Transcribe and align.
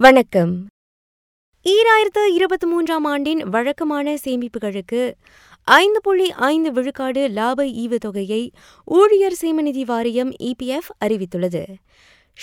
வணக்கம். 0.00 0.66
ஈராயிரத்து 1.64 2.32
இருபத்தி 2.32 2.66
மூன்றாம் 2.66 3.04
ஆண்டின் 3.04 3.38
வழக்கமான 3.38 4.14
சேமிப்புகளுக்கு 4.14 5.12
ஐந்து 5.62 6.00
புள்ளி 6.00 6.30
ஐந்து 6.30 6.72
விழுக்காடு 6.72 7.28
லாப 7.28 7.64
ஈவுத்தொகையை 7.64 8.50
ஊழியர் 8.84 9.36
சேமநிதி 9.40 9.84
வாரியம் 9.84 10.30
இபிஎஃப் 10.30 10.90
அறிவித்துள்ளது. 11.04 11.64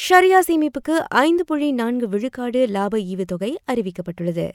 ஷரியா 0.10 0.40
சேமிப்புக்கு 0.48 0.96
ஐந்து 1.08 1.46
புள்ளி 1.46 1.72
நான்கு 1.72 2.10
விழுக்காடு 2.10 2.68
லாப 2.68 2.98
ஈவுத்தொகை 2.98 3.56
அறிவிக்கப்பட்டுள்ளது. 3.72 4.52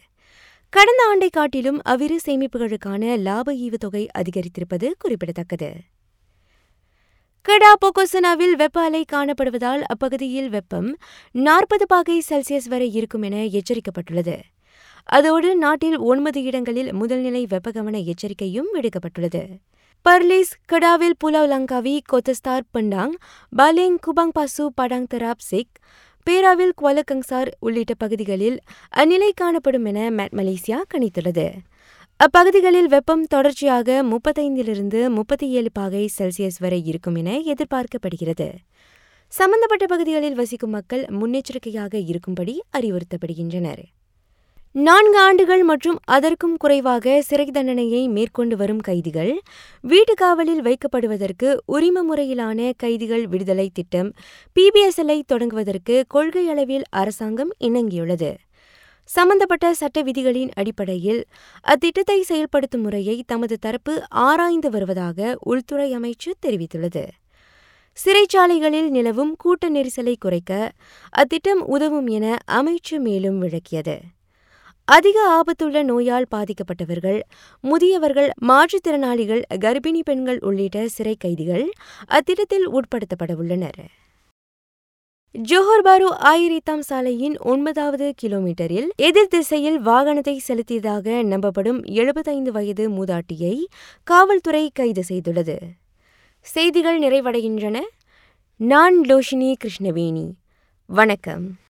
கடந்த 0.68 1.02
ஆண்டை 1.08 1.28
காட்டிலும் 1.28 1.82
அவ்விரு 1.82 2.18
சேமிப்புகளுக்கான 2.26 3.18
லாப 3.18 3.52
ஈவுத்தொகை 3.52 4.08
அதிகரித்திருப்பது 4.18 4.90
குறிப்பிடத்தக்கது. 4.98 5.72
கடா 7.42 7.76
பொகோசனாவில் 7.76 8.52
வெப்ப 8.52 8.80
அலை 8.80 9.04
காணப்படுவதால் 9.12 9.80
அப்பகுதியில் 9.82 10.48
வெப்பம் 10.48 10.98
நாற்பது 11.30 11.86
பாகை 11.86 12.22
செல்சியஸ் 12.28 12.68
வரை 12.68 12.92
இருக்கும் 12.92 13.22
என 13.22 13.36
எச்சரிக்கப்பட்டுள்ளது. 13.36 14.34
அதோடு 15.04 15.56
நாட்டில் 15.56 15.98
ஒன்பது 15.98 16.42
இடங்களில் 16.42 16.90
முதல்நிலை 16.94 17.42
வெப்பகவன 17.46 18.04
எச்சரிக்கையும் 18.04 18.68
விடுக்கப்பட்டுள்ளது. 18.74 19.42
Perlis 20.08 20.52
கடாவில் 20.72 21.16
Pulau 21.24 21.50
Langkawi 21.54 22.00
Kota Setar 22.12 22.68
Pendang 22.74 23.16
Baling 23.56 23.96
Kubang 24.06 24.34
Pasu 24.34 24.72
Padang 24.80 25.10
Terap 25.14 25.46
Sik 25.50 25.80
பேராவில் 26.26 26.76
Kuala Kangsar 26.82 27.50
உள்ளிட்ட 27.60 27.94
பகுதிகளில் 27.94 28.60
அந்நிலை 28.96 29.30
காணப்படும் 29.34 29.84
என 29.84 30.10
மேட் 30.10 30.36
மலேசியா 30.36 30.80
கணித்துள்ளது. 30.94 31.48
அப்பகுதிகளில் 32.24 32.86
வெப்பம் 32.86 33.22
தொடர்ச்சியாக 33.24 34.02
முப்பத்தைந்திலிருந்து 34.02 35.08
முப்பத்தி 35.08 35.48
ஏழு 35.48 35.70
பாகை 35.72 36.10
செல்சியஸ் 36.18 36.58
வரை 36.58 36.86
இருக்கும் 36.86 37.14
என 37.14 37.30
எதிர்பார்க்கப்படுகிறது. 37.52 38.48
சம்பந்தப்பட்ட 39.28 39.86
பகுதிகளில் 39.86 40.34
வசிக்கும் 40.34 40.70
மக்கள் 40.70 41.04
முன்னெச்சரிக்கையாக 41.10 41.94
இருக்கும்படி 42.06 42.62
அறிவுறுத்தப்படுகின்றனர். 42.78 43.82
நான்கு 44.72 45.18
ஆண்டுகள் 45.18 45.62
மற்றும் 45.62 45.98
அதற்கும் 46.04 46.56
குறைவாக 46.56 47.22
சிறை 47.22 47.46
தண்டனையை 47.46 48.08
மேற்கொண்டு 48.08 48.56
வரும் 48.56 48.78
கைதிகள் 48.78 49.40
வீட்டுக்காவலில் 49.84 50.62
வைக்கப்படுவதற்கு 50.68 51.56
உரிம 51.72 52.04
முறையிலான 52.10 52.72
கைதிகள் 52.76 53.26
விடுதலை 53.26 53.70
திட்டம் 53.72 54.12
பிபிஎஸ்எல்ஐ 54.56 55.22
தொடங்குவதற்கு 55.32 56.02
கொள்கை 56.08 56.48
அளவில் 56.48 56.82
அரசாங்கம் 56.90 57.54
இணங்கியுள்ளது. 57.60 58.34
சம்பந்தப்பட்ட 59.14 59.74
சட்ட 59.74 60.02
விதிகளின் 60.02 60.50
அடிப்படையில் 60.54 61.20
அத்திட்டத்தை 61.64 62.22
செயல்படுத்தும் 62.22 62.80
முறையை 62.80 63.22
தமது 63.26 63.56
தரப்பு 63.58 63.94
ஆராய்ந்து 64.08 64.70
வருவதாக 64.70 65.38
உள்துறை 65.40 65.86
அமைச்சு 65.96 66.30
தெரிவித்துள்ளது. 66.46 67.02
சிறைச்சாலைகளில் 67.98 68.88
நிலவும் 68.88 69.32
கூட்ட 69.36 69.70
நெரிசலை 69.70 70.14
குறைக்க 70.18 70.72
அத்திட்டம் 71.12 71.62
உதவும் 71.66 72.06
என 72.06 72.36
அமைச்சு 72.52 72.98
மேலும் 72.98 73.38
விளக்கியது. 73.42 73.96
அதிக 74.84 75.16
ஆபத்துள்ள 75.28 75.82
நோயால் 75.82 76.30
பாதிக்கப்பட்டவர்கள் 76.34 77.20
முதியவர்கள் 77.64 78.30
மாற்றுத்திறனாளிகள் 78.42 79.42
கர்ப்பிணி 79.54 80.02
பெண்கள் 80.02 80.40
உள்ளிட்ட 80.40 80.88
சிறை 80.88 81.16
கைதிகள் 81.18 81.66
அத்திட்டத்தில் 82.10 82.68
உட்படுத்தப்பட 82.68 83.34
உள்ளனர். 83.34 83.82
ஜோஹர் 85.38 85.82
பாரு 85.82 86.14
ஆயிரத்தாம் 86.14 86.78
சாலையின் 86.78 87.38
ஒன்பதாவது 87.38 88.14
கிலோமீட்டரில் 88.22 88.88
எதிர் 88.96 89.28
திசையில் 89.28 89.80
வாகனத்தை 89.80 90.40
செலுத்தியதாக 90.48 91.22
நம்பப்படும் 91.22 91.84
எழுபத்தைந்து 91.84 92.52
வயது 92.52 92.90
மூதாட்டியை 92.90 93.64
காவல்துறை 94.02 94.70
கைது 94.74 95.02
செய்துள்ளது. 95.08 95.58
செய்திகள் 96.40 97.00
நிறைவடைகின்றன. 97.00 97.80
நான் 98.56 99.00
லோஷினி 99.00 99.54
கிருஷ்ணவேணி. 99.64 100.30
வணக்கம். 100.86 101.56